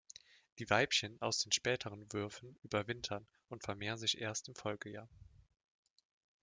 Die 0.57 0.67
Weibchen 0.67 1.21
aus 1.21 1.37
den 1.43 1.51
späteren 1.51 2.11
Würfen 2.11 2.57
überwintern 2.63 3.27
und 3.49 3.61
vermehren 3.63 3.99
sich 3.99 4.17
erst 4.19 4.47
im 4.49 4.55
Folgejahr. 4.55 5.07